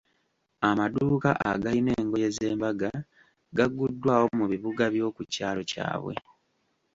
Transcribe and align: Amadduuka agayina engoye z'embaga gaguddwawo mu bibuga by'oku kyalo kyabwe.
Amadduuka 0.69 1.29
agayina 1.51 1.91
engoye 2.01 2.27
z'embaga 2.35 2.91
gaguddwawo 3.57 4.25
mu 4.39 4.45
bibuga 4.51 4.83
by'oku 4.93 5.21
kyalo 5.33 5.61
kyabwe. 5.71 6.13